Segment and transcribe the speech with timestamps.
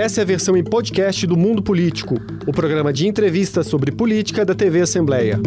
[0.00, 2.14] Essa é a versão em podcast do Mundo Político,
[2.46, 5.38] o programa de entrevistas sobre política da TV Assembleia.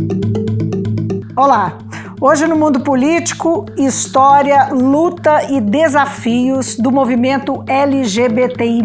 [1.36, 1.80] Olá!
[2.22, 8.84] Hoje no mundo político, história, luta e desafios do movimento LGBTI.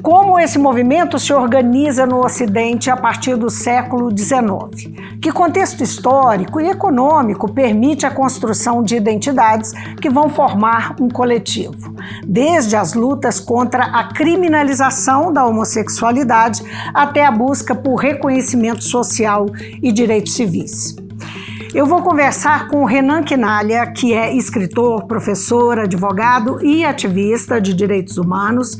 [0.00, 4.95] Como esse movimento se organiza no Ocidente a partir do século XIX?
[5.26, 11.96] Que contexto histórico e econômico permite a construção de identidades que vão formar um coletivo?
[12.24, 16.62] Desde as lutas contra a criminalização da homossexualidade
[16.94, 19.46] até a busca por reconhecimento social
[19.82, 20.94] e direitos civis.
[21.74, 28.16] Eu vou conversar com Renan Quinalha, que é escritor, professor, advogado e ativista de direitos
[28.16, 28.78] humanos,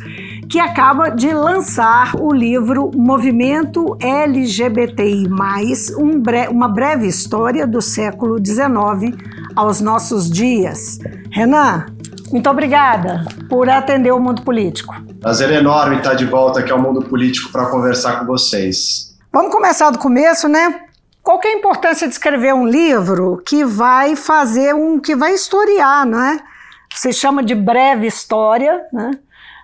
[0.49, 5.27] que acaba de lançar o livro Movimento LGBTI,
[5.99, 9.17] um bre uma breve história do século XIX
[9.55, 10.99] aos nossos dias.
[11.31, 11.87] Renan,
[12.31, 14.95] muito obrigada por atender o mundo político.
[15.21, 19.17] Prazer enorme estar de volta aqui ao mundo político para conversar com vocês.
[19.33, 20.81] Vamos começar do começo, né?
[21.23, 25.35] Qual que é a importância de escrever um livro que vai fazer um que vai
[25.35, 26.39] historiar, não é?
[26.95, 29.11] Se chama de breve história, né?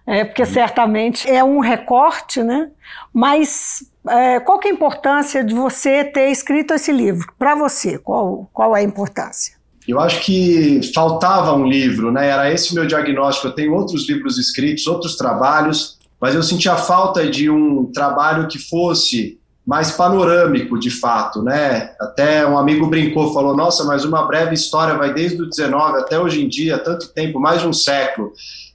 [0.06, 2.70] É, porque certamente é um recorte, né?
[3.12, 7.32] Mas é, qual que é a importância de você ter escrito esse livro?
[7.38, 9.54] Para você, qual, qual é a importância?
[9.86, 12.28] Eu acho que faltava um livro, né?
[12.28, 13.48] Era esse o meu diagnóstico.
[13.48, 18.58] Eu tenho outros livros escritos, outros trabalhos, mas eu sentia falta de um trabalho que
[18.58, 21.94] fosse mais panorâmico, de fato, né?
[22.00, 26.18] Até um amigo brincou, falou: Nossa, mas uma breve história vai desde o 19 até
[26.18, 28.32] hoje em dia, tanto tempo, mais de um século.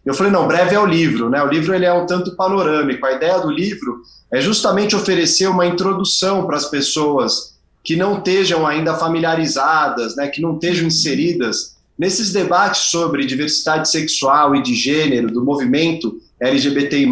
[0.08, 1.44] Eu falei: Não, breve é o livro, né?
[1.44, 3.06] O livro ele é um tanto panorâmico.
[3.06, 8.66] A ideia do livro é justamente oferecer uma introdução para as pessoas que não estejam
[8.66, 10.30] ainda familiarizadas, né?
[10.30, 17.10] Que não estejam inseridas nesses debates sobre diversidade sexual e de gênero do movimento LGBTI+,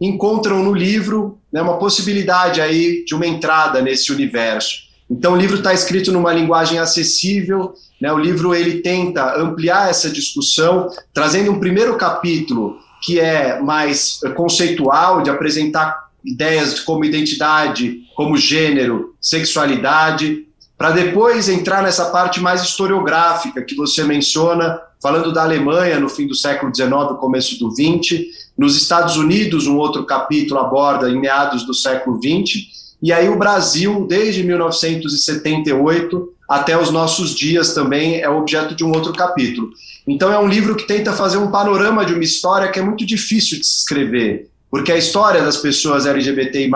[0.00, 4.91] encontram no livro né, uma possibilidade aí de uma entrada nesse universo.
[5.10, 10.10] Então o livro está escrito numa linguagem acessível, né, o livro ele tenta ampliar essa
[10.10, 18.36] discussão, trazendo um primeiro capítulo que é mais conceitual, de apresentar ideias como identidade, como
[18.36, 20.46] gênero, sexualidade,
[20.78, 26.26] para depois entrar nessa parte mais historiográfica que você menciona, falando da Alemanha no fim
[26.26, 26.90] do século XIX,
[27.20, 28.24] começo do XX,
[28.56, 33.36] nos Estados Unidos, um outro capítulo aborda em meados do século XX, e aí o
[33.36, 39.70] Brasil, desde 1978 até os nossos dias também, é objeto de um outro capítulo.
[40.06, 43.04] Então é um livro que tenta fazer um panorama de uma história que é muito
[43.04, 46.70] difícil de se escrever, porque a história das pessoas LGBTI+,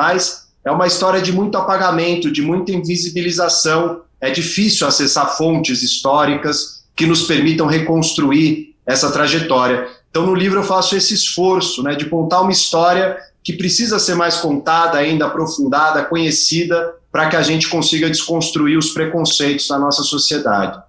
[0.65, 7.07] é uma história de muito apagamento, de muita invisibilização, é difícil acessar fontes históricas que
[7.07, 9.87] nos permitam reconstruir essa trajetória.
[10.11, 14.17] Então, no livro eu faço esse esforço né, de contar uma história que precisa ser
[14.17, 20.03] mais contada, ainda aprofundada, conhecida, para que a gente consiga desconstruir os preconceitos da nossa
[20.03, 20.83] sociedade.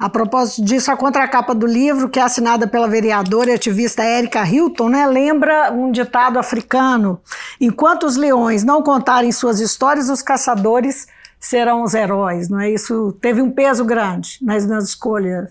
[0.00, 4.44] A propósito disso, a contracapa do livro, que é assinada pela vereadora e ativista Érica
[4.44, 7.20] Hilton, né, lembra um ditado africano:
[7.60, 11.06] enquanto os leões não contarem suas histórias, os caçadores
[11.38, 12.48] serão os heróis.
[12.48, 12.68] Não é?
[12.68, 15.50] Isso teve um peso grande nas, nas escolhas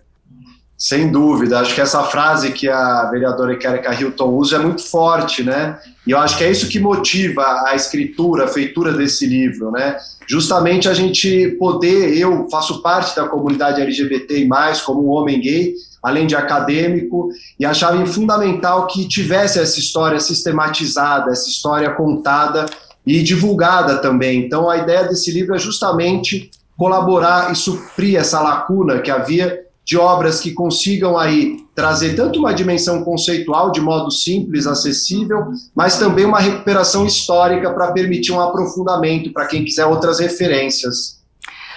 [0.81, 5.44] sem dúvida, acho que essa frase que a vereadora Erika Hilton usa é muito forte,
[5.44, 5.78] né?
[6.08, 9.96] E eu acho que é isso que motiva a escritura, a feitura desse livro, né?
[10.28, 15.75] Justamente a gente poder, eu faço parte da comunidade LGBT mais como um homem gay,
[16.02, 22.66] além de acadêmico, e achava fundamental que tivesse essa história sistematizada, essa história contada
[23.06, 24.48] e divulgada também.
[24.48, 29.97] Então a ideia desse livro é justamente colaborar e suprir essa lacuna que havia de
[29.97, 36.25] obras que consigam aí trazer tanto uma dimensão conceitual de modo simples, acessível, mas também
[36.25, 41.22] uma recuperação histórica para permitir um aprofundamento para quem quiser outras referências.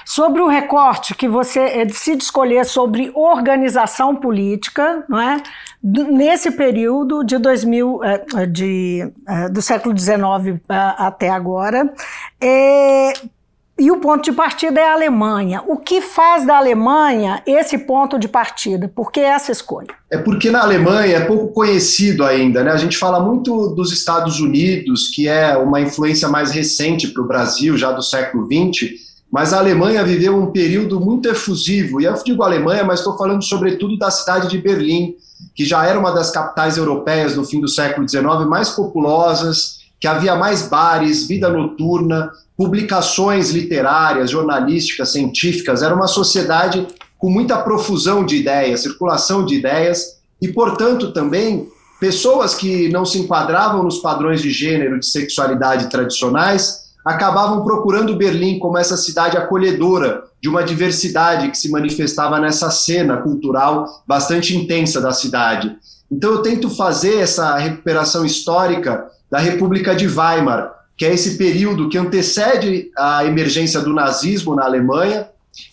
[0.04, 5.42] Sobre o recorte que você eh, decide escolher sobre organização política, não é?
[5.82, 11.92] nesse período de 2000, eh, de, eh, do século XIX até agora,
[12.40, 13.12] é,
[13.76, 15.62] e o ponto de partida é a Alemanha.
[15.66, 18.88] O que faz da Alemanha esse ponto de partida?
[18.94, 19.88] Por que essa escolha?
[20.08, 22.70] É porque na Alemanha é pouco conhecido ainda, né?
[22.70, 27.26] A gente fala muito dos Estados Unidos, que é uma influência mais recente para o
[27.26, 28.92] Brasil, já do século XX,
[29.30, 32.00] mas a Alemanha viveu um período muito efusivo.
[32.00, 35.16] E eu digo Alemanha, mas estou falando sobretudo da cidade de Berlim,
[35.52, 40.08] que já era uma das capitais europeias no fim do século XIX mais populosas, que
[40.08, 46.86] havia mais bares, vida noturna, publicações literárias, jornalísticas, científicas, era uma sociedade
[47.16, 51.66] com muita profusão de ideias, circulação de ideias, e, portanto, também
[51.98, 58.58] pessoas que não se enquadravam nos padrões de gênero, de sexualidade tradicionais, acabavam procurando Berlim
[58.58, 65.00] como essa cidade acolhedora de uma diversidade que se manifestava nessa cena cultural bastante intensa
[65.00, 65.74] da cidade.
[66.12, 71.88] Então eu tento fazer essa recuperação histórica da República de Weimar, que é esse período
[71.88, 75.28] que antecede a emergência do nazismo na Alemanha,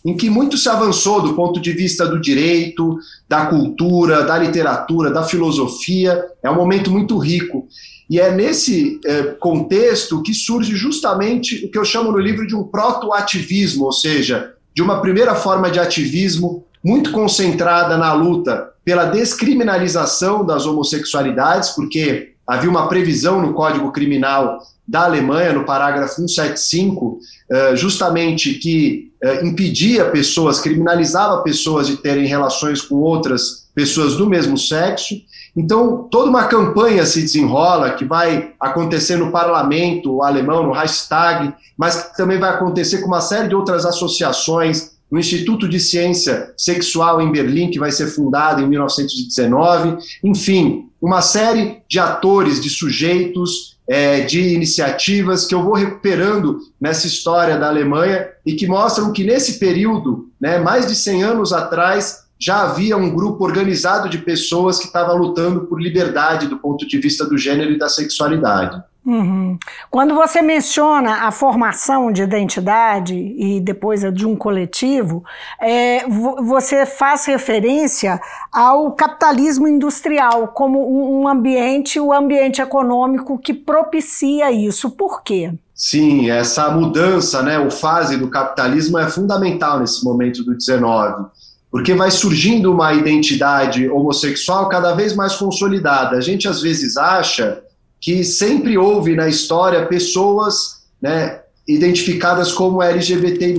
[0.06, 5.09] em que muito se avançou do ponto de vista do direito, da cultura, da literatura,
[5.09, 6.24] da filosofia.
[6.44, 7.68] É um momento muito rico.
[8.09, 12.56] E é nesse eh, contexto que surge justamente o que eu chamo no livro de
[12.56, 19.06] um proto-ativismo, ou seja, de uma primeira forma de ativismo muito concentrada na luta pela
[19.06, 27.19] descriminalização das homossexualidades, porque havia uma previsão no Código Criminal da Alemanha, no parágrafo 175,
[27.49, 34.27] eh, justamente que eh, impedia pessoas, criminalizava pessoas de terem relações com outras pessoas do
[34.27, 35.15] mesmo sexo.
[35.55, 42.03] Então, toda uma campanha se desenrola que vai acontecer no parlamento alemão, no Reichstag, mas
[42.03, 47.21] que também vai acontecer com uma série de outras associações, no Instituto de Ciência Sexual
[47.21, 53.77] em Berlim, que vai ser fundado em 1919, enfim, uma série de atores, de sujeitos,
[53.88, 59.24] é, de iniciativas que eu vou recuperando nessa história da Alemanha e que mostram que
[59.24, 64.80] nesse período, né, mais de 100 anos atrás, já havia um grupo organizado de pessoas
[64.80, 68.81] que estava lutando por liberdade do ponto de vista do gênero e da sexualidade.
[69.03, 69.57] Uhum.
[69.89, 75.24] Quando você menciona a formação de identidade e depois a de um coletivo,
[75.59, 78.21] é, você faz referência
[78.51, 84.92] ao capitalismo industrial como um ambiente, o ambiente econômico que propicia isso.
[84.92, 85.51] Por quê?
[85.74, 91.25] Sim, essa mudança, né, o fase do capitalismo é fundamental nesse momento do 19
[91.71, 96.18] porque vai surgindo uma identidade homossexual cada vez mais consolidada.
[96.18, 97.63] A gente às vezes acha
[98.01, 103.56] que sempre houve na história pessoas né, identificadas como LGBTI+.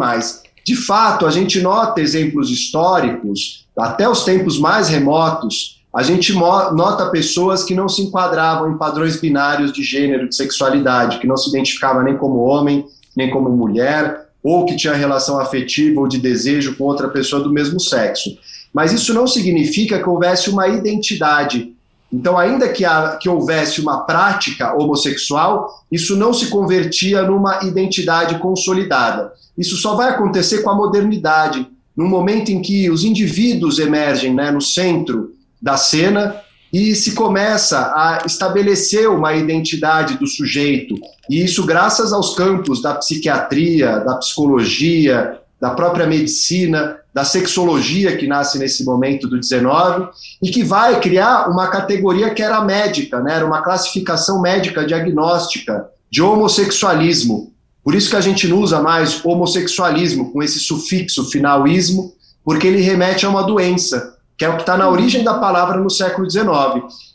[0.64, 7.10] De fato, a gente nota exemplos históricos, até os tempos mais remotos, a gente nota
[7.10, 11.50] pessoas que não se enquadravam em padrões binários de gênero, de sexualidade, que não se
[11.50, 12.86] identificavam nem como homem,
[13.16, 17.52] nem como mulher, ou que tinha relação afetiva ou de desejo com outra pessoa do
[17.52, 18.36] mesmo sexo.
[18.72, 21.74] Mas isso não significa que houvesse uma identidade
[22.12, 28.38] então, ainda que, a, que houvesse uma prática homossexual, isso não se convertia numa identidade
[28.38, 29.32] consolidada.
[29.56, 31.66] Isso só vai acontecer com a modernidade,
[31.96, 36.36] num momento em que os indivíduos emergem né, no centro da cena
[36.72, 40.94] e se começa a estabelecer uma identidade do sujeito.
[41.28, 48.26] E isso graças aos campos da psiquiatria, da psicologia, da própria medicina, da sexologia que
[48.26, 50.08] nasce nesse momento do 19
[50.42, 53.36] e que vai criar uma categoria que era médica, né?
[53.36, 57.52] era uma classificação médica diagnóstica de homossexualismo.
[57.84, 62.12] Por isso que a gente não usa mais homossexualismo com esse sufixo finalismo,
[62.44, 65.78] porque ele remete a uma doença, que é o que está na origem da palavra
[65.78, 66.48] no século XIX.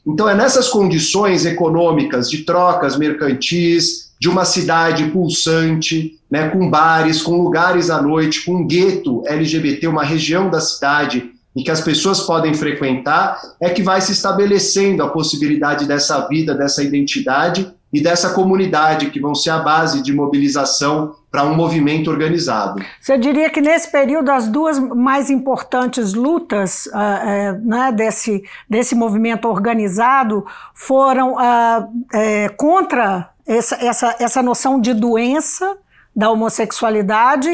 [0.06, 7.22] Então é nessas condições econômicas de trocas mercantis, de uma cidade pulsante, né, com bares,
[7.22, 11.82] com lugares à noite, com um gueto LGBT, uma região da cidade em que as
[11.82, 18.00] pessoas podem frequentar, é que vai se estabelecendo a possibilidade dessa vida, dessa identidade e
[18.00, 22.80] dessa comunidade que vão ser a base de mobilização para um movimento organizado.
[23.02, 28.94] Você diria que nesse período as duas mais importantes lutas uh, uh, né, desse, desse
[28.94, 30.46] movimento organizado
[30.76, 35.78] foram uh, contra essa, essa, essa noção de doença
[36.16, 37.48] da homossexualidade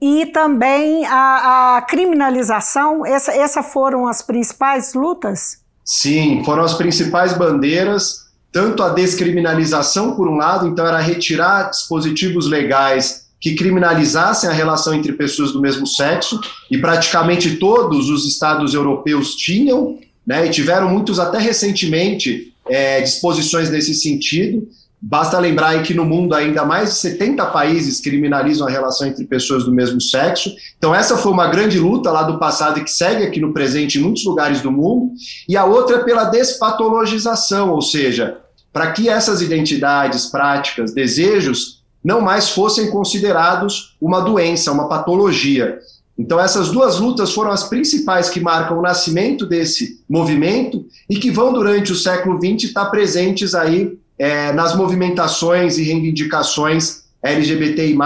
[0.00, 3.06] e também a, a criminalização.
[3.06, 5.58] Essa, essas foram as principais lutas?
[5.84, 12.46] Sim, foram as principais bandeiras, tanto a descriminalização, por um lado, então era retirar dispositivos
[12.48, 18.74] legais que criminalizassem a relação entre pessoas do mesmo sexo, e praticamente todos os estados
[18.74, 24.68] europeus tinham, né, e tiveram muitos até recentemente é, disposições nesse sentido.
[25.00, 29.64] Basta lembrar que no mundo ainda mais de 70 países criminalizam a relação entre pessoas
[29.64, 30.52] do mesmo sexo.
[30.76, 33.98] Então essa foi uma grande luta lá do passado e que segue aqui no presente
[33.98, 35.12] em muitos lugares do mundo.
[35.48, 38.38] E a outra é pela despatologização, ou seja,
[38.72, 45.78] para que essas identidades, práticas, desejos não mais fossem considerados uma doença, uma patologia.
[46.18, 51.30] Então, essas duas lutas foram as principais que marcam o nascimento desse movimento e que
[51.30, 57.98] vão, durante o século XX, estar presentes aí é, nas movimentações e reivindicações LGBTI+,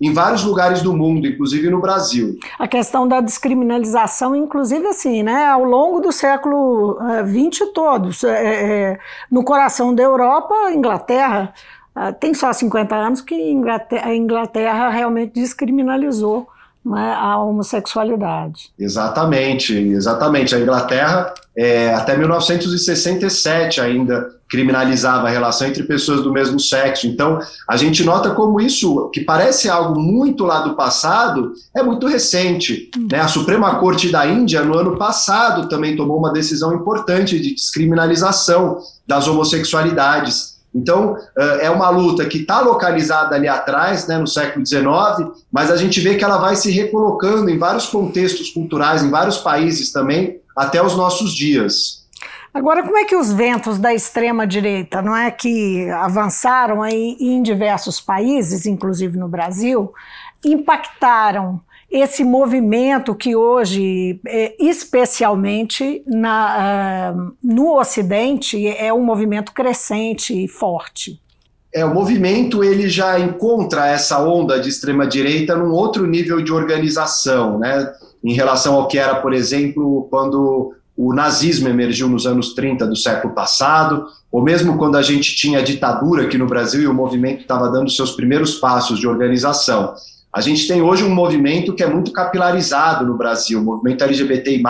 [0.00, 2.38] em vários lugares do mundo, inclusive no Brasil.
[2.58, 8.92] A questão da descriminalização, inclusive assim, né, ao longo do século XX uh, todos, é,
[8.92, 8.98] é,
[9.30, 11.52] no coração da Europa, Inglaterra,
[11.96, 16.46] uh, tem só 50 anos que Inglaterra, a Inglaterra realmente descriminalizou
[16.84, 18.70] né, a homossexualidade.
[18.78, 20.54] Exatamente, exatamente.
[20.54, 27.06] A Inglaterra, é, até 1967 ainda, criminalizava a relação entre pessoas do mesmo sexo.
[27.06, 32.06] Então, a gente nota como isso, que parece algo muito lá do passado, é muito
[32.06, 32.90] recente.
[33.10, 33.18] Né?
[33.18, 38.78] A Suprema Corte da Índia, no ano passado, também tomou uma decisão importante de descriminalização
[39.08, 40.52] das homossexualidades.
[40.74, 41.16] Então,
[41.60, 44.84] é uma luta que está localizada ali atrás, né, no século XIX,
[45.50, 49.38] mas a gente vê que ela vai se recolocando em vários contextos culturais, em vários
[49.38, 52.01] países também, até os nossos dias.
[52.54, 57.98] Agora, como é que os ventos da extrema-direita, não é que avançaram aí em diversos
[57.98, 59.92] países, inclusive no Brasil,
[60.44, 70.44] impactaram esse movimento que hoje, é, especialmente na, uh, no Ocidente, é um movimento crescente
[70.44, 71.20] e forte.
[71.74, 76.52] É, o movimento ele já encontra essa onda de extrema direita num outro nível de
[76.52, 77.90] organização, né?
[78.22, 82.96] Em relação ao que era, por exemplo, quando o nazismo emergiu nos anos 30 do
[82.96, 86.94] século passado, ou mesmo quando a gente tinha a ditadura aqui no Brasil e o
[86.94, 89.94] movimento estava dando seus primeiros passos de organização.
[90.34, 94.62] A gente tem hoje um movimento que é muito capilarizado no Brasil, o movimento LGBTI+,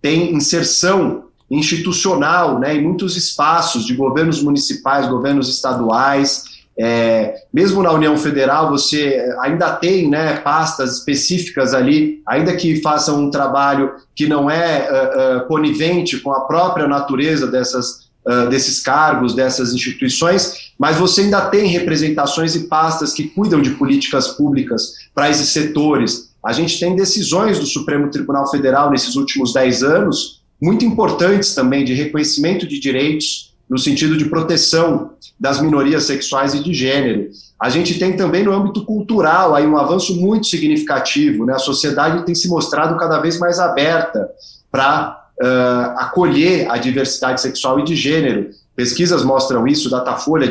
[0.00, 6.44] tem inserção institucional né, em muitos espaços de governos municipais, governos estaduais,
[6.80, 13.20] é, mesmo na União Federal, você ainda tem né, pastas específicas ali, ainda que façam
[13.20, 18.80] um trabalho que não é uh, uh, conivente com a própria natureza dessas uh, desses
[18.80, 25.08] cargos, dessas instituições, mas você ainda tem representações e pastas que cuidam de políticas públicas
[25.12, 26.30] para esses setores.
[26.44, 31.84] A gente tem decisões do Supremo Tribunal Federal nesses últimos dez anos, muito importantes também,
[31.84, 37.28] de reconhecimento de direitos, no sentido de proteção das minorias sexuais e de gênero.
[37.60, 41.54] A gente tem também no âmbito cultural aí um avanço muito significativo, né?
[41.54, 44.28] A sociedade tem se mostrado cada vez mais aberta
[44.70, 48.50] para uh, acolher a diversidade sexual e de gênero.
[48.76, 50.48] Pesquisas mostram isso, Datafolha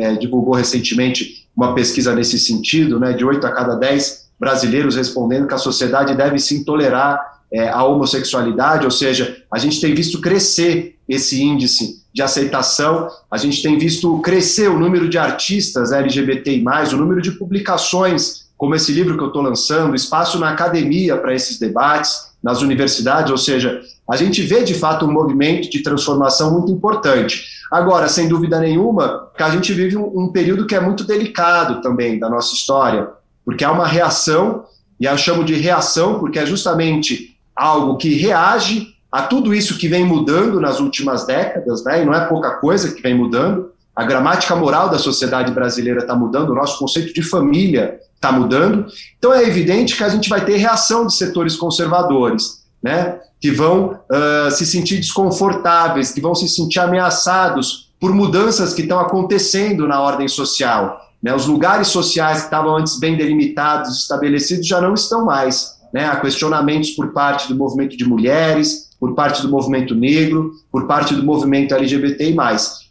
[0.00, 5.46] é, divulgou recentemente uma pesquisa nesse sentido, né, de 8 a cada 10 brasileiros respondendo
[5.46, 10.20] que a sociedade deve sim tolerar é, a homossexualidade, ou seja, a gente tem visto
[10.20, 16.64] crescer esse índice de aceitação, a gente tem visto crescer o número de artistas LGBTI+,
[16.92, 21.34] o número de publicações, como esse livro que eu estou lançando, espaço na academia para
[21.34, 26.52] esses debates, nas universidades, ou seja, a gente vê de fato um movimento de transformação
[26.52, 27.44] muito importante.
[27.70, 31.80] Agora, sem dúvida nenhuma, que a gente vive um, um período que é muito delicado
[31.82, 33.08] também da nossa história,
[33.44, 34.64] porque há uma reação,
[34.98, 39.88] e eu chamo de reação porque é justamente algo que reage a tudo isso que
[39.88, 43.70] vem mudando nas últimas décadas, né, e não é pouca coisa que vem mudando.
[43.94, 48.86] A gramática moral da sociedade brasileira está mudando, o nosso conceito de família está mudando.
[49.18, 53.20] Então é evidente que a gente vai ter reação de setores conservadores, né?
[53.40, 58.98] Que vão uh, se sentir desconfortáveis, que vão se sentir ameaçados por mudanças que estão
[58.98, 61.00] acontecendo na ordem social.
[61.22, 61.34] Né?
[61.34, 65.76] Os lugares sociais que estavam antes bem delimitados, estabelecidos, já não estão mais.
[65.92, 66.06] Né?
[66.06, 71.14] Há questionamentos por parte do movimento de mulheres, por parte do movimento negro, por parte
[71.14, 72.36] do movimento LGBTI.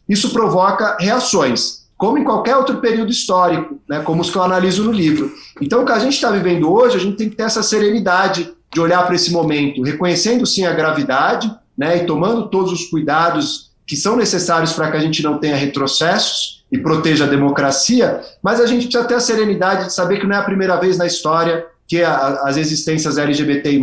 [0.07, 4.83] Isso provoca reações como em qualquer outro período histórico, né, como os que eu analiso
[4.83, 5.31] no livro.
[5.61, 8.51] Então, o que a gente está vivendo hoje, a gente tem que ter essa serenidade
[8.73, 13.71] de olhar para esse momento, reconhecendo sim a gravidade né, e tomando todos os cuidados
[13.87, 18.59] que são necessários para que a gente não tenha retrocessos e proteja a democracia, mas
[18.59, 21.05] a gente precisa ter a serenidade de saber que não é a primeira vez na
[21.05, 23.79] história que a, as existências LGBTI+,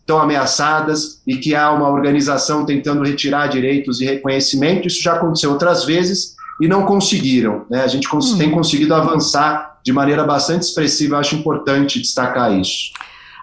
[0.00, 4.88] estão ameaçadas e que há uma organização tentando retirar direitos e reconhecimento.
[4.88, 7.64] Isso já aconteceu outras vezes e não conseguiram.
[7.70, 7.82] Né?
[7.82, 8.38] A gente cons hum.
[8.38, 12.92] tem conseguido avançar de maneira bastante expressiva, acho importante destacar isso.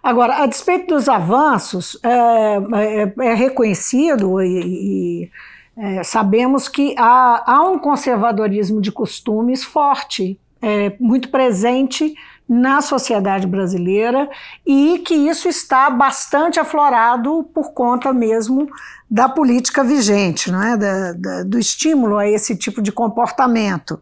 [0.04, 5.32] Agora, a despeito dos avanços, é, é, é reconhecido e, e
[5.78, 12.16] é, sabemos que há, há, um conservadorismo de costumes forte, é, muito presente
[12.48, 14.30] na sociedade brasileira
[14.66, 18.70] e que isso está bastante aflorado por conta mesmo
[19.10, 20.78] da política vigente, não é?
[20.78, 24.02] Da, da, do estímulo a esse tipo de comportamento.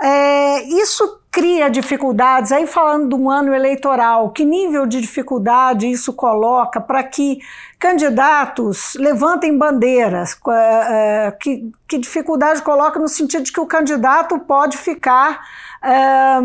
[0.00, 6.80] É, isso cria dificuldades, aí falando do ano eleitoral, que nível de dificuldade isso coloca
[6.80, 7.38] para que
[7.78, 10.36] candidatos levantem bandeiras?
[10.48, 15.40] É, que, que, dificuldade coloca no sentido de que o candidato pode ficar,
[15.82, 16.38] é,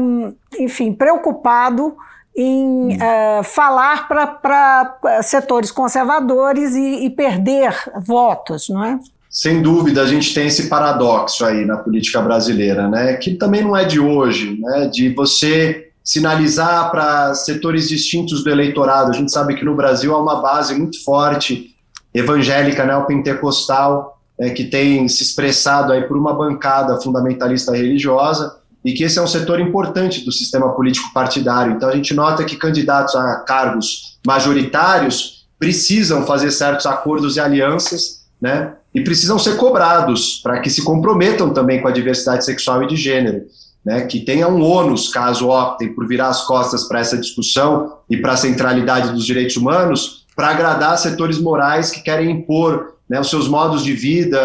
[0.60, 1.96] enfim, preocupado
[2.36, 9.00] em uh, falar para setores conservadores e, e, perder votos, não é?
[9.30, 13.16] Sem dúvida, a gente tem esse paradoxo aí na política brasileira, né?
[13.16, 14.90] Que também não é de hoje, né?
[14.92, 19.12] De você sinalizar para setores distintos do eleitorado.
[19.12, 21.76] A gente sabe que no Brasil há uma base muito forte
[22.14, 29.20] evangélica, né, que tem se expressado aí por uma bancada fundamentalista religiosa e que esse
[29.20, 31.74] é um setor importante do sistema político partidário.
[31.74, 38.22] Então a gente nota que candidatos a cargos majoritários precisam fazer certos acordos e alianças
[38.42, 38.74] né?
[38.94, 42.96] E precisam ser cobrados para que se comprometam também com a diversidade sexual e de
[42.96, 43.46] gênero,
[43.86, 44.02] né?
[44.02, 48.34] Que tenha um ônus caso optem por virar as costas para essa discussão e para
[48.34, 53.48] a centralidade dos direitos humanos, para agradar setores morais que querem impor né, os seus
[53.48, 54.40] modos de vida,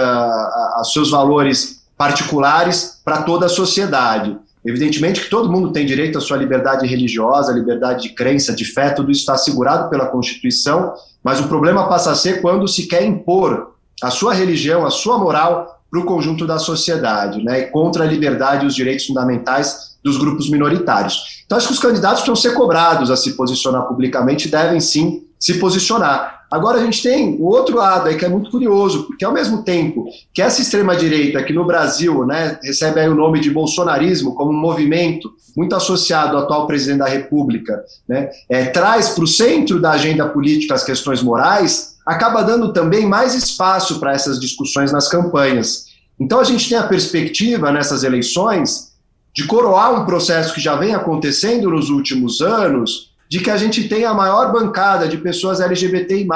[0.80, 4.36] os seus valores particulares para toda a sociedade.
[4.64, 8.90] Evidentemente que todo mundo tem direito à sua liberdade religiosa, liberdade de crença, de fé,
[8.90, 13.04] tudo isso está assegurado pela Constituição, mas o problema passa a ser quando se quer
[13.04, 18.06] impor a sua religião, a sua moral para o conjunto da sociedade, né, contra a
[18.06, 21.42] liberdade e os direitos fundamentais dos grupos minoritários.
[21.44, 25.54] Então, acho que os candidatos precisam ser cobrados a se posicionar publicamente, devem sim se
[25.54, 26.36] posicionar.
[26.50, 29.64] Agora, a gente tem o outro lado aí que é muito curioso, porque ao mesmo
[29.64, 34.52] tempo que essa extrema-direita, que no Brasil né, recebe aí o nome de bolsonarismo como
[34.52, 39.80] um movimento muito associado ao atual presidente da República, né, é, traz para o centro
[39.80, 45.08] da agenda política as questões morais, acaba dando também mais espaço para essas discussões nas
[45.08, 45.86] campanhas.
[46.18, 48.92] Então a gente tem a perspectiva nessas eleições
[49.34, 53.88] de coroar um processo que já vem acontecendo nos últimos anos, de que a gente
[53.88, 56.26] tem a maior bancada de pessoas LGBTI+,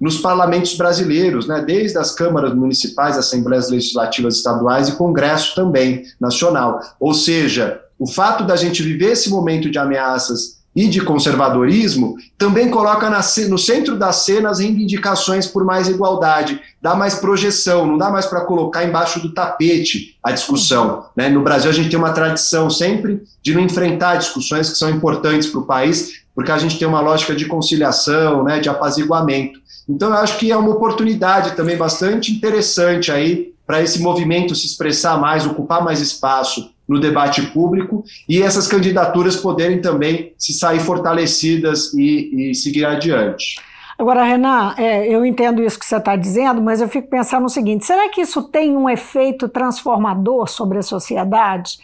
[0.00, 6.80] nos parlamentos brasileiros, né, desde as câmaras municipais, assembleias legislativas estaduais e congresso também nacional.
[6.98, 12.70] Ou seja, o fato da gente viver esse momento de ameaças e de conservadorismo, também
[12.70, 18.10] coloca na, no centro das cenas reivindicações por mais igualdade, dá mais projeção, não dá
[18.10, 21.06] mais para colocar embaixo do tapete a discussão.
[21.14, 21.28] Né?
[21.28, 25.48] No Brasil, a gente tem uma tradição sempre de não enfrentar discussões que são importantes
[25.48, 29.60] para o país, porque a gente tem uma lógica de conciliação, né, de apaziguamento.
[29.86, 34.66] Então, eu acho que é uma oportunidade também bastante interessante aí para esse movimento se
[34.66, 40.80] expressar mais, ocupar mais espaço no debate público e essas candidaturas poderem também se sair
[40.80, 43.56] fortalecidas e, e seguir adiante.
[44.02, 47.48] Agora, Renan, é, eu entendo isso que você está dizendo, mas eu fico pensando no
[47.48, 51.78] seguinte: será que isso tem um efeito transformador sobre a sociedade?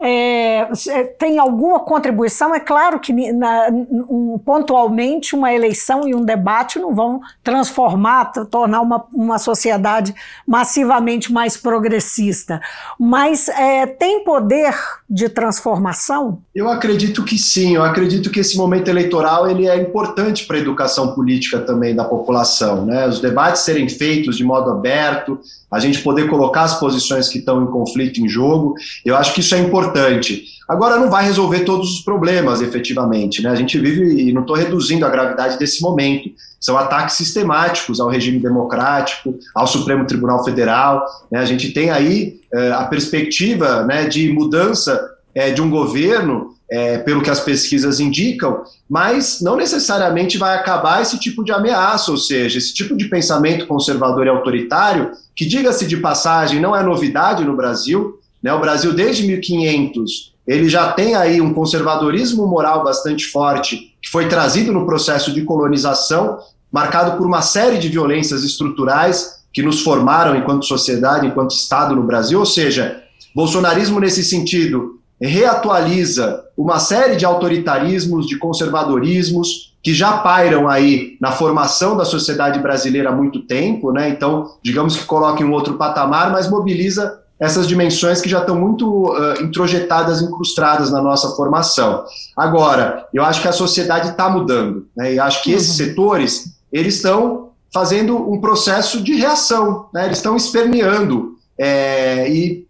[0.00, 2.52] É, é tem alguma contribuição?
[2.52, 8.80] É claro que na, um, pontualmente uma eleição e um debate não vão transformar, tornar
[8.80, 10.12] uma, uma sociedade
[10.44, 12.60] massivamente mais progressista,
[12.98, 14.74] mas é, tem poder
[15.10, 16.40] de transformação?
[16.54, 17.74] Eu acredito que sim.
[17.74, 22.04] Eu acredito que esse momento eleitoral ele é importante para a educação política também da
[22.04, 23.08] população, né?
[23.08, 27.62] Os debates serem feitos de modo aberto, a gente poder colocar as posições que estão
[27.62, 30.44] em conflito em jogo, eu acho que isso é importante.
[30.68, 33.50] Agora, não vai resolver todos os problemas, efetivamente, né?
[33.50, 36.30] A gente vive, e não estou reduzindo a gravidade desse momento,
[36.60, 41.38] são ataques sistemáticos ao regime democrático, ao Supremo Tribunal Federal, né?
[41.38, 46.98] A gente tem aí eh, a perspectiva né, de mudança eh, de um governo é,
[46.98, 52.16] pelo que as pesquisas indicam, mas não necessariamente vai acabar esse tipo de ameaça, ou
[52.16, 57.44] seja, esse tipo de pensamento conservador e autoritário, que, diga-se de passagem, não é novidade
[57.44, 58.20] no Brasil.
[58.40, 58.52] Né?
[58.54, 64.28] O Brasil, desde 1500, ele já tem aí um conservadorismo moral bastante forte, que foi
[64.28, 66.38] trazido no processo de colonização,
[66.70, 72.04] marcado por uma série de violências estruturais que nos formaram enquanto sociedade, enquanto Estado no
[72.04, 73.02] Brasil, ou seja,
[73.34, 81.32] bolsonarismo nesse sentido reatualiza uma série de autoritarismos, de conservadorismos que já pairam aí na
[81.32, 84.08] formação da sociedade brasileira há muito tempo, né?
[84.08, 88.54] Então, digamos que coloca em um outro patamar, mas mobiliza essas dimensões que já estão
[88.54, 92.04] muito uh, introjetadas, incrustadas na nossa formação.
[92.36, 95.14] Agora, eu acho que a sociedade está mudando, né?
[95.14, 95.86] E acho que esses uhum.
[95.86, 100.04] setores eles estão fazendo um processo de reação, né?
[100.04, 102.66] Eles estão esperneando é, e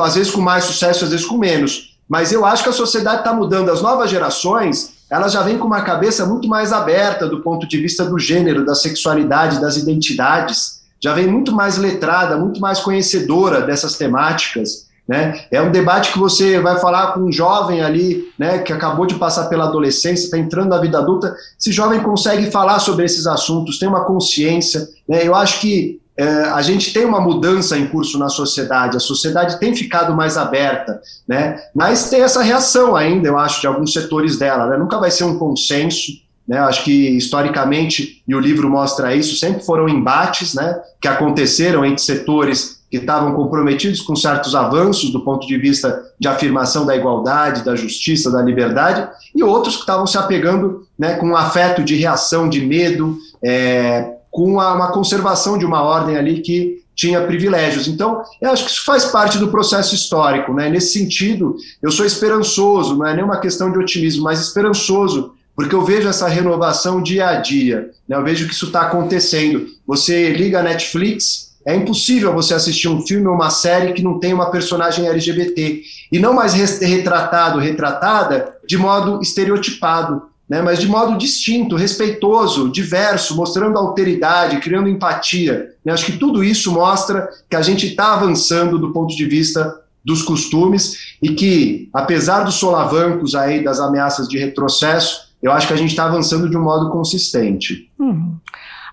[0.00, 3.18] às vezes com mais sucesso, às vezes com menos mas eu acho que a sociedade
[3.18, 3.70] está mudando.
[3.70, 7.78] As novas gerações, elas já vêm com uma cabeça muito mais aberta do ponto de
[7.78, 10.82] vista do gênero, da sexualidade, das identidades.
[11.02, 14.84] Já vem muito mais letrada, muito mais conhecedora dessas temáticas.
[15.06, 15.44] Né?
[15.50, 19.16] É um debate que você vai falar com um jovem ali, né, que acabou de
[19.16, 21.34] passar pela adolescência, está entrando na vida adulta.
[21.60, 24.88] Esse jovem consegue falar sobre esses assuntos, tem uma consciência.
[25.06, 25.26] Né?
[25.26, 29.58] Eu acho que é, a gente tem uma mudança em curso na sociedade, a sociedade
[29.58, 31.60] tem ficado mais aberta, né?
[31.74, 34.66] mas tem essa reação ainda, eu acho, de alguns setores dela.
[34.66, 34.76] Né?
[34.76, 36.58] Nunca vai ser um consenso, né?
[36.58, 42.02] Acho que historicamente, e o livro mostra isso, sempre foram embates né, que aconteceram entre
[42.02, 47.64] setores que estavam comprometidos com certos avanços do ponto de vista de afirmação da igualdade,
[47.64, 51.96] da justiça, da liberdade, e outros que estavam se apegando né, com um afeto de
[51.96, 57.86] reação, de medo, é, com uma, conservação de uma ordem ali que tinha privilégios.
[57.86, 60.52] Então, eu acho que isso faz parte do processo histórico.
[60.52, 60.68] Né?
[60.68, 65.84] Nesse sentido, eu sou esperançoso, não é nenhuma questão de otimismo, mas esperançoso porque eu
[65.84, 68.16] vejo essa renovação dia a dia, né?
[68.16, 69.68] eu vejo que isso está acontecendo.
[69.86, 74.18] Você liga a Netflix, é impossível você assistir um filme ou uma série que não
[74.18, 80.62] tem uma personagem LGBT, e não mais retratado, retratada de modo estereotipado, né?
[80.62, 85.70] mas de modo distinto, respeitoso, diverso, mostrando alteridade, criando empatia.
[85.84, 85.92] Né?
[85.92, 90.22] Acho que tudo isso mostra que a gente está avançando do ponto de vista dos
[90.22, 95.76] costumes e que, apesar dos solavancos aí das ameaças de retrocesso, eu acho que a
[95.76, 97.90] gente está avançando de um modo consistente.
[97.98, 98.36] Uhum.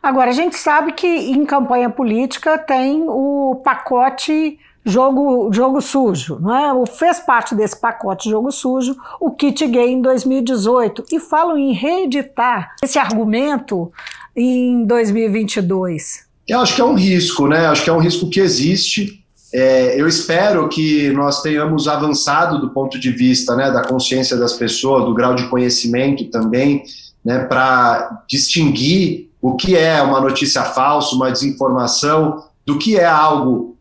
[0.02, 6.56] Agora, a gente sabe que em campanha política tem o pacote jogo, jogo sujo, não
[6.56, 6.86] é?
[6.88, 12.76] Fez parte desse pacote jogo sujo o kit gay em 2018 e falam em reeditar
[12.84, 13.91] esse argumento
[14.36, 16.26] em 2022.
[16.48, 17.67] Eu acho que é um risco, né?
[17.67, 19.24] Acho que é um risco que existe.
[19.54, 24.54] É, eu espero que nós tenhamos avançado do ponto de vista né, da consciência das
[24.54, 26.84] pessoas, do grau de conhecimento também,
[27.24, 33.76] né, para distinguir o que é uma notícia falsa, uma desinformação, do que é algo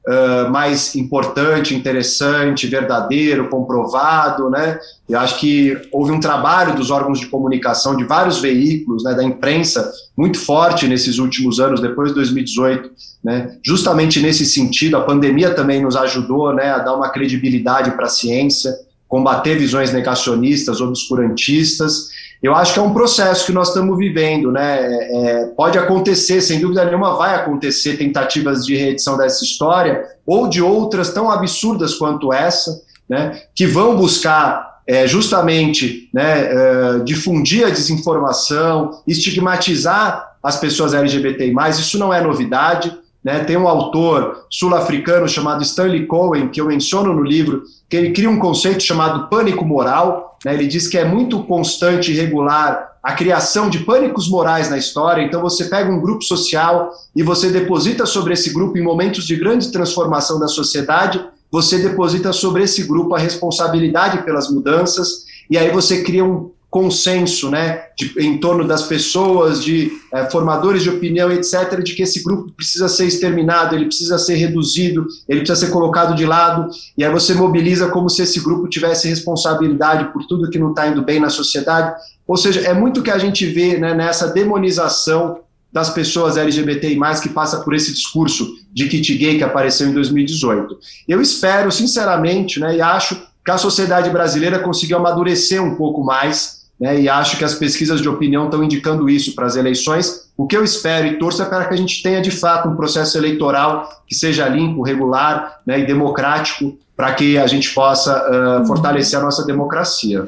[0.51, 4.79] mais importante, interessante, verdadeiro, comprovado, né?
[5.09, 9.23] Eu acho que houve um trabalho dos órgãos de comunicação, de vários veículos, né, da
[9.23, 12.91] imprensa, muito forte nesses últimos anos, depois de 2018,
[13.23, 13.57] né?
[13.65, 18.11] Justamente nesse sentido, a pandemia também nos ajudou, né, a dar uma credibilidade para a
[18.11, 18.75] ciência,
[19.07, 22.11] combater visões negacionistas, obscurantistas,
[22.43, 24.81] eu acho que é um processo que nós estamos vivendo, né?
[24.81, 30.49] É, é, pode acontecer, sem dúvida nenhuma, vai acontecer tentativas de reedição dessa história ou
[30.49, 33.43] de outras tão absurdas quanto essa, né?
[33.55, 41.55] Que vão buscar é, justamente né, é, difundir a desinformação, estigmatizar as pessoas LGBTI+.
[41.71, 42.99] Isso não é novidade.
[43.23, 48.13] Né, tem um autor sul-africano chamado Stanley Cohen, que eu menciono no livro, que ele
[48.13, 50.30] cria um conceito chamado pânico moral.
[50.45, 54.77] Né, ele diz que é muito constante e regular a criação de pânicos morais na
[54.77, 55.23] história.
[55.23, 59.37] Então, você pega um grupo social e você deposita sobre esse grupo, em momentos de
[59.37, 65.71] grande transformação da sociedade, você deposita sobre esse grupo a responsabilidade pelas mudanças, e aí
[65.71, 71.31] você cria um consenso né, de, em torno das pessoas, de é, formadores de opinião,
[71.33, 75.73] etc., de que esse grupo precisa ser exterminado, ele precisa ser reduzido, ele precisa ser
[75.73, 80.49] colocado de lado, e aí você mobiliza como se esse grupo tivesse responsabilidade por tudo
[80.49, 81.93] que não está indo bem na sociedade.
[82.25, 85.41] Ou seja, é muito que a gente vê né, nessa demonização
[85.73, 90.79] das pessoas LGBTI+, que passa por esse discurso de kit gay que apareceu em 2018.
[91.09, 96.60] Eu espero, sinceramente, né, e acho que a sociedade brasileira conseguiu amadurecer um pouco mais
[96.81, 100.31] né, e acho que as pesquisas de opinião estão indicando isso para as eleições.
[100.37, 102.75] O que eu espero e torço é para que a gente tenha, de fato, um
[102.75, 108.67] processo eleitoral que seja limpo, regular né, e democrático, para que a gente possa uh,
[108.67, 110.27] fortalecer a nossa democracia.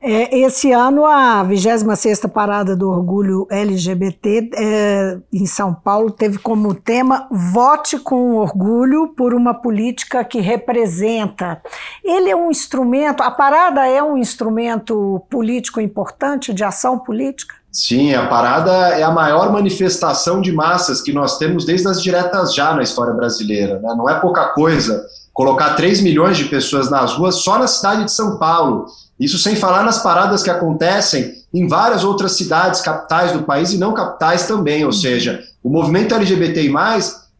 [0.00, 6.72] É, esse ano, a 26ª Parada do Orgulho LGBT é, em São Paulo teve como
[6.72, 11.60] tema Vote com Orgulho por uma política que representa.
[12.04, 17.56] Ele é um instrumento, a parada é um instrumento político importante, de ação política?
[17.72, 22.54] Sim, a parada é a maior manifestação de massas que nós temos desde as diretas
[22.54, 23.80] já na história brasileira.
[23.80, 23.94] Né?
[23.96, 28.12] Não é pouca coisa colocar 3 milhões de pessoas nas ruas só na cidade de
[28.12, 28.86] São Paulo
[29.18, 33.78] isso sem falar nas paradas que acontecem em várias outras cidades, capitais do país e
[33.78, 34.84] não capitais também.
[34.84, 36.72] Ou seja, o movimento LGBTI,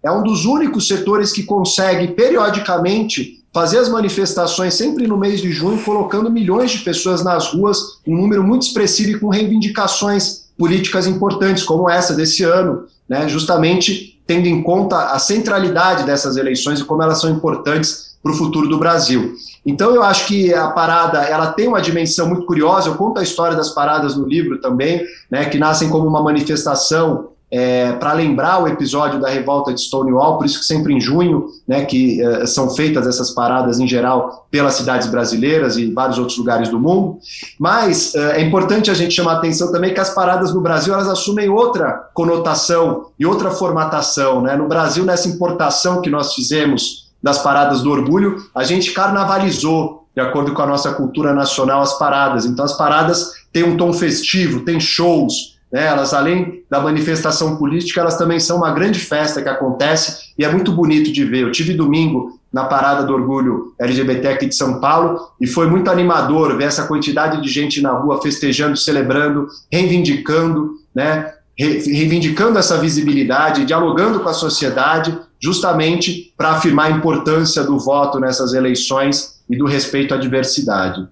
[0.03, 5.51] é um dos únicos setores que consegue periodicamente fazer as manifestações sempre no mês de
[5.51, 11.07] junho, colocando milhões de pessoas nas ruas, um número muito expressivo e com reivindicações políticas
[11.07, 16.85] importantes, como essa desse ano, né, justamente tendo em conta a centralidade dessas eleições e
[16.85, 19.35] como elas são importantes para o futuro do Brasil.
[19.65, 22.89] Então eu acho que a parada ela tem uma dimensão muito curiosa.
[22.89, 27.29] Eu conto a história das paradas no livro também, né, que nascem como uma manifestação
[27.51, 31.47] é, para lembrar o episódio da revolta de Stonewall, por isso que sempre em junho,
[31.67, 36.37] né, que é, são feitas essas paradas em geral pelas cidades brasileiras e vários outros
[36.37, 37.19] lugares do mundo.
[37.59, 40.93] Mas é, é importante a gente chamar a atenção também que as paradas no Brasil
[40.93, 44.43] elas assumem outra conotação e outra formatação.
[44.43, 44.55] Né?
[44.55, 50.21] No Brasil, nessa importação que nós fizemos das paradas do orgulho, a gente carnavalizou de
[50.21, 52.45] acordo com a nossa cultura nacional, as paradas.
[52.45, 55.87] Então, as paradas têm um tom festivo, tem shows, né?
[55.87, 60.51] Elas, além da manifestação política, elas também são uma grande festa que acontece e é
[60.51, 61.43] muito bonito de ver.
[61.43, 65.91] Eu tive domingo na Parada do Orgulho LGBT aqui de São Paulo e foi muito
[65.91, 71.33] animador ver essa quantidade de gente na rua festejando, celebrando, reivindicando, né?
[71.59, 78.53] reivindicando essa visibilidade, dialogando com a sociedade, justamente para afirmar a importância do voto nessas
[78.53, 81.07] eleições e do respeito à diversidade.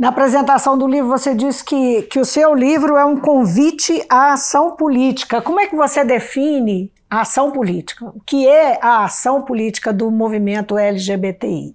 [0.00, 4.32] Na apresentação do livro, você disse que, que o seu livro é um convite à
[4.32, 5.42] ação política.
[5.42, 8.06] Como é que você define a ação política?
[8.06, 11.74] O que é a ação política do movimento LGBTI?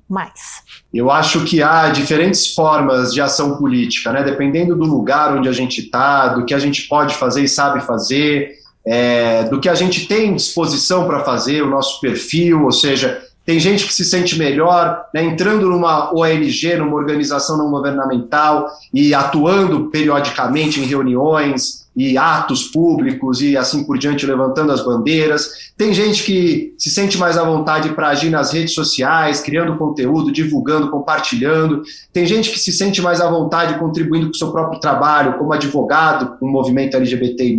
[0.91, 4.23] Eu acho que há diferentes formas de ação política, né?
[4.23, 7.81] dependendo do lugar onde a gente está, do que a gente pode fazer e sabe
[7.81, 13.21] fazer, é, do que a gente tem disposição para fazer, o nosso perfil, ou seja,
[13.45, 19.13] tem gente que se sente melhor né, entrando numa ONG, numa organização não governamental e
[19.13, 25.71] atuando periodicamente em reuniões e atos públicos e assim por diante, levantando as bandeiras.
[25.77, 30.31] Tem gente que se sente mais à vontade para agir nas redes sociais, criando conteúdo,
[30.31, 31.83] divulgando, compartilhando.
[32.11, 35.53] Tem gente que se sente mais à vontade contribuindo com o seu próprio trabalho, como
[35.53, 37.57] advogado com o movimento LGBTI,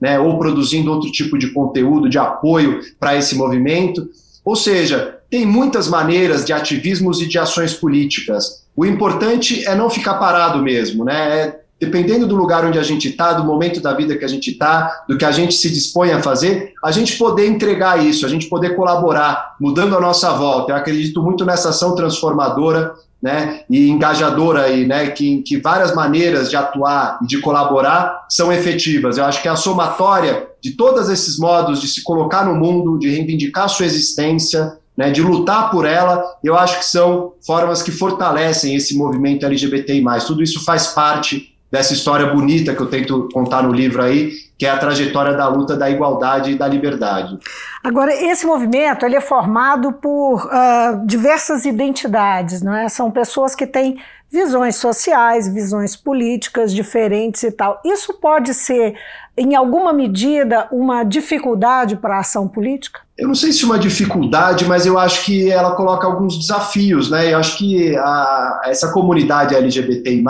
[0.00, 4.08] né, ou produzindo outro tipo de conteúdo de apoio para esse movimento.
[4.44, 8.64] Ou seja, tem muitas maneiras de ativismos e de ações políticas.
[8.76, 11.38] O importante é não ficar parado mesmo, né?
[11.38, 14.52] É, dependendo do lugar onde a gente está, do momento da vida que a gente
[14.52, 18.28] está, do que a gente se dispõe a fazer, a gente poder entregar isso, a
[18.28, 20.72] gente poder colaborar, mudando a nossa volta.
[20.72, 26.50] Eu acredito muito nessa ação transformadora né, e engajadora aí, né, que, que várias maneiras
[26.50, 29.16] de atuar e de colaborar são efetivas.
[29.16, 33.08] Eu acho que a somatória de todos esses modos de se colocar no mundo, de
[33.08, 38.76] reivindicar sua existência, né, de lutar por ela, eu acho que são formas que fortalecem
[38.76, 40.04] esse movimento LGBTI+.
[40.26, 44.64] Tudo isso faz parte dessa história bonita que eu tento contar no livro aí, que
[44.64, 47.36] é a trajetória da luta da igualdade e da liberdade.
[47.82, 52.88] Agora, esse movimento ele é formado por uh, diversas identidades, não é?
[52.88, 53.98] São pessoas que têm
[54.30, 57.80] visões sociais, visões políticas diferentes e tal.
[57.84, 58.94] Isso pode ser,
[59.36, 63.00] em alguma medida, uma dificuldade para a ação política?
[63.18, 67.32] Eu não sei se uma dificuldade, mas eu acho que ela coloca alguns desafios, né?
[67.32, 70.22] Eu acho que a, essa comunidade LGBTI+,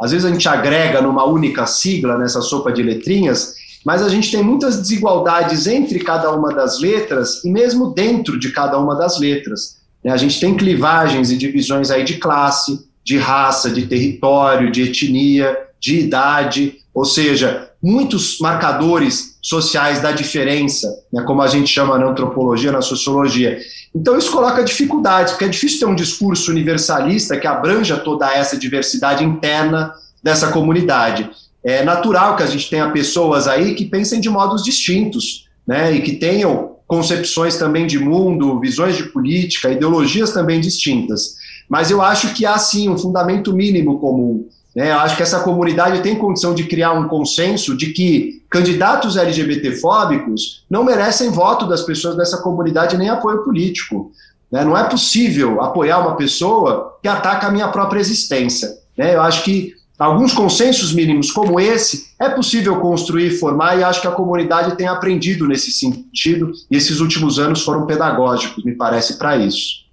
[0.00, 3.54] às vezes a gente agrega numa única sigla, nessa sopa de letrinhas,
[3.84, 8.50] mas a gente tem muitas desigualdades entre cada uma das letras e mesmo dentro de
[8.50, 9.78] cada uma das letras.
[10.02, 10.10] Né?
[10.10, 15.56] A gente tem clivagens e divisões aí de classe, de raça, de território, de etnia,
[15.78, 22.06] de idade, ou seja, muitos marcadores sociais da diferença, né, como a gente chama na
[22.06, 23.58] antropologia, na sociologia.
[23.94, 28.56] Então isso coloca dificuldades, porque é difícil ter um discurso universalista que abranja toda essa
[28.56, 31.30] diversidade interna dessa comunidade.
[31.62, 36.00] É natural que a gente tenha pessoas aí que pensem de modos distintos, né, e
[36.00, 41.36] que tenham concepções também de mundo, visões de política, ideologias também distintas.
[41.68, 44.46] Mas eu acho que há sim um fundamento mínimo comum.
[44.74, 44.90] Né?
[44.90, 50.64] Eu acho que essa comunidade tem condição de criar um consenso de que candidatos LGBTfóbicos
[50.68, 54.10] não merecem voto das pessoas dessa comunidade nem apoio político.
[54.50, 54.64] Né?
[54.64, 58.68] Não é possível apoiar uma pessoa que ataca a minha própria existência.
[58.96, 59.14] Né?
[59.14, 64.08] Eu acho que alguns consensos mínimos como esse é possível construir formar, e acho que
[64.08, 69.36] a comunidade tem aprendido nesse sentido, e esses últimos anos foram pedagógicos, me parece, para
[69.36, 69.83] isso.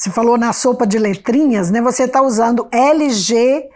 [0.00, 1.82] Você falou na sopa de letrinhas, né?
[1.82, 3.68] Você está usando LGBTI+.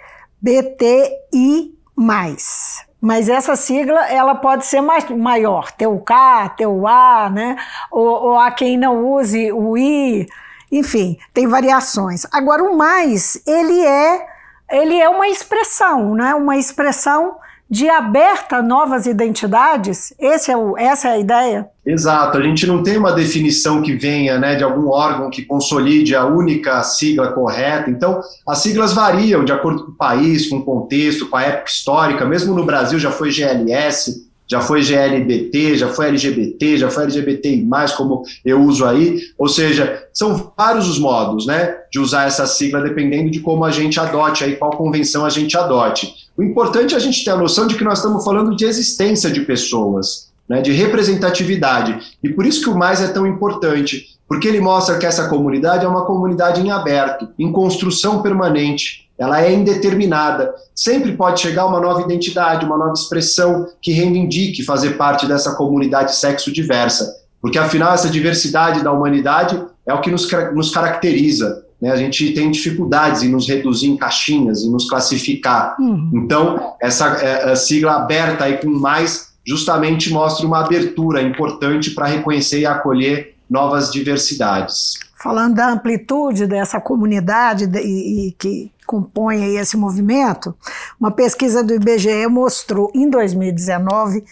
[2.98, 7.58] Mas essa sigla ela pode ser mais, maior, ter o K, ter o A, né?
[7.92, 10.26] Ou, ou quem não use o I,
[10.72, 12.24] enfim, tem variações.
[12.32, 14.26] Agora o mais, ele é
[14.70, 16.34] ele é uma expressão, né?
[16.34, 17.36] Uma expressão
[17.74, 20.14] de aberta a novas identidades?
[20.16, 21.68] Esse é o, essa é a ideia?
[21.84, 26.14] Exato, a gente não tem uma definição que venha né, de algum órgão que consolide
[26.14, 27.90] a única sigla correta.
[27.90, 31.68] Então, as siglas variam de acordo com o país, com o contexto, com a época
[31.68, 32.24] histórica.
[32.24, 37.66] Mesmo no Brasil já foi GLS, já foi GLBT, já foi LGBT, já foi LGBTI+,
[37.96, 42.80] como eu uso aí, ou seja, são vários os modos, né, de usar essa sigla
[42.80, 46.08] dependendo de como a gente adote, aí qual convenção a gente adote.
[46.36, 49.28] O importante é a gente ter a noção de que nós estamos falando de existência
[49.28, 54.48] de pessoas, né, de representatividade, e por isso que o mais é tão importante, porque
[54.48, 59.52] ele mostra que essa comunidade é uma comunidade em aberto, em construção permanente, ela é
[59.52, 60.52] indeterminada.
[60.74, 66.16] Sempre pode chegar uma nova identidade, uma nova expressão que reivindique fazer parte dessa comunidade
[66.16, 71.64] sexo diversa, porque afinal essa diversidade da humanidade é o que nos, nos caracteriza.
[71.80, 71.90] Né?
[71.90, 75.76] A gente tem dificuldades em nos reduzir em caixinhas, em nos classificar.
[75.78, 76.10] Uhum.
[76.14, 82.60] Então, essa é, sigla aberta aí com mais justamente mostra uma abertura importante para reconhecer
[82.60, 84.94] e acolher novas diversidades.
[85.16, 90.54] Falando da amplitude dessa comunidade e, e que compõe esse movimento,
[91.00, 94.24] uma pesquisa do IBGE mostrou em 2019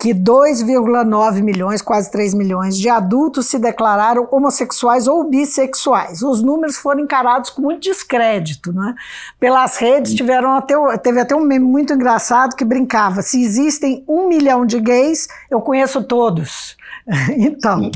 [0.00, 6.22] que 2,9 milhões, quase 3 milhões de adultos se declararam homossexuais ou bissexuais.
[6.22, 8.72] Os números foram encarados com muito descrédito.
[8.72, 8.94] Né?
[9.38, 14.26] Pelas redes tiveram até, teve até um meme muito engraçado que brincava: se existem um
[14.26, 16.78] milhão de gays, eu conheço todos.
[17.36, 17.90] Então,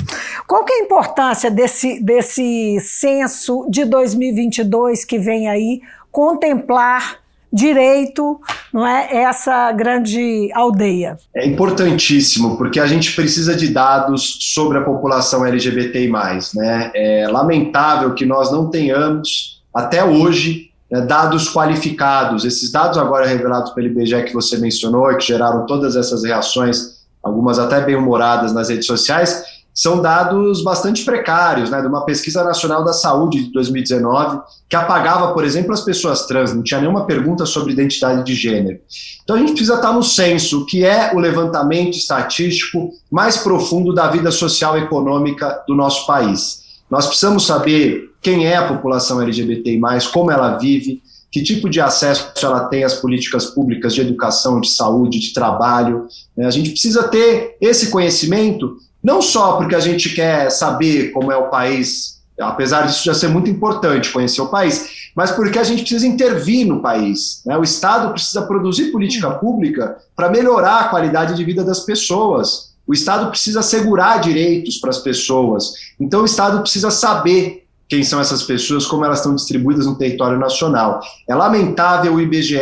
[0.47, 7.21] qual que é a importância desse, desse censo de 2022 que vem aí contemplar
[7.55, 8.41] direito,
[8.73, 11.17] não é essa grande aldeia.
[11.33, 16.11] É importantíssimo porque a gente precisa de dados sobre a população LGBTI+,
[16.55, 16.91] né?
[16.93, 22.45] É lamentável que nós não tenhamos até hoje né, dados qualificados.
[22.45, 27.61] Esses dados agora revelados pelo IBGE que você mencionou que geraram todas essas reações, algumas
[27.61, 32.85] até bem humoradas nas redes sociais, são dados bastante precários, né, de uma pesquisa nacional
[32.85, 37.45] da saúde de 2019, que apagava, por exemplo, as pessoas trans, não tinha nenhuma pergunta
[37.45, 38.79] sobre identidade de gênero.
[39.25, 44.07] Então a gente precisa estar no senso, que é o levantamento estatístico mais profundo da
[44.07, 46.63] vida social e econômica do nosso país.
[46.89, 49.81] Nós precisamos saber quem é a população LGBTI,
[50.13, 54.71] como ela vive, que tipo de acesso ela tem às políticas públicas de educação, de
[54.71, 56.07] saúde, de trabalho.
[56.37, 56.47] Né?
[56.47, 61.37] A gente precisa ter esse conhecimento não só porque a gente quer saber como é
[61.37, 65.81] o país, apesar disso já ser muito importante conhecer o país, mas porque a gente
[65.81, 67.43] precisa intervir no país.
[67.45, 67.57] Né?
[67.57, 72.73] O Estado precisa produzir política pública para melhorar a qualidade de vida das pessoas.
[72.87, 75.75] O Estado precisa assegurar direitos para as pessoas.
[76.01, 80.39] Então, o Estado precisa saber quem são essas pessoas, como elas estão distribuídas no território
[80.39, 81.01] nacional.
[81.29, 82.59] É lamentável o IBGE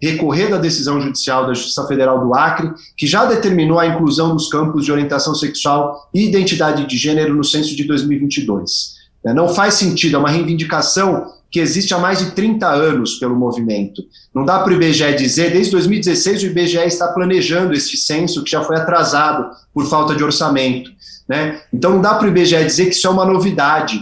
[0.00, 4.48] recorrer da decisão judicial da Justiça Federal do Acre, que já determinou a inclusão dos
[4.48, 8.96] campos de orientação sexual e identidade de gênero no censo de 2022.
[9.24, 13.34] É, não faz sentido, é uma reivindicação que existe há mais de 30 anos pelo
[13.34, 14.02] movimento.
[14.34, 18.50] Não dá para o IBGE dizer, desde 2016 o IBGE está planejando este censo que
[18.50, 20.90] já foi atrasado por falta de orçamento.
[21.28, 21.60] Né?
[21.72, 24.00] Então não dá para o IBGE dizer que isso é uma novidade.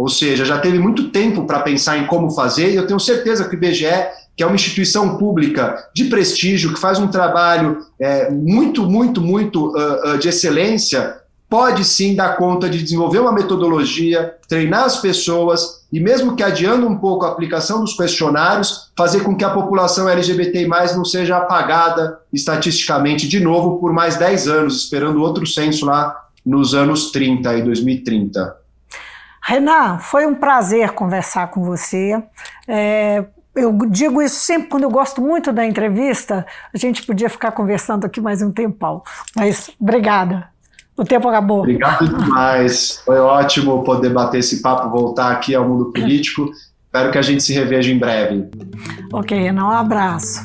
[0.00, 3.46] Ou seja, já teve muito tempo para pensar em como fazer, e eu tenho certeza
[3.46, 3.84] que o IBGE,
[4.34, 9.76] que é uma instituição pública de prestígio, que faz um trabalho é, muito, muito, muito
[9.76, 11.18] uh, uh, de excelência,
[11.50, 16.88] pode sim dar conta de desenvolver uma metodologia, treinar as pessoas e, mesmo que adiando
[16.88, 22.18] um pouco a aplicação dos questionários, fazer com que a população LGBTI não seja apagada
[22.32, 27.62] estatisticamente de novo por mais 10 anos, esperando outro censo lá nos anos 30 e
[27.62, 28.59] 2030.
[29.50, 32.22] Renan, foi um prazer conversar com você.
[32.68, 36.46] É, eu digo isso sempre quando eu gosto muito da entrevista.
[36.72, 39.02] A gente podia ficar conversando aqui mais um tempão.
[39.34, 40.48] Mas obrigada.
[40.96, 41.62] O tempo acabou.
[41.62, 43.02] Obrigado demais.
[43.04, 46.48] Foi ótimo poder bater esse papo, voltar aqui ao mundo político.
[46.92, 48.48] Espero que a gente se reveja em breve.
[49.12, 50.44] Ok, Renan, um abraço.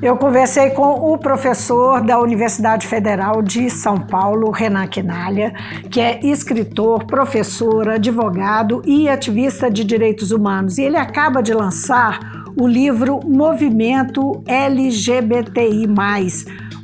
[0.00, 5.52] Eu conversei com o professor da Universidade Federal de São Paulo, Renan Quinalha,
[5.90, 10.78] que é escritor, professor, advogado e ativista de direitos humanos.
[10.78, 12.20] E ele acaba de lançar
[12.58, 15.86] o livro Movimento LGBTI,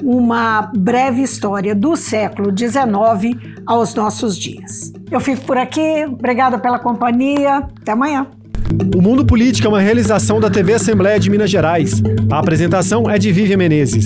[0.02, 4.92] uma breve história do século XIX aos nossos dias.
[5.10, 8.26] Eu fico por aqui, obrigada pela companhia, até amanhã.
[8.94, 12.00] O Mundo Político é uma realização da TV Assembleia de Minas Gerais.
[12.30, 14.04] A apresentação é de Vivian Menezes.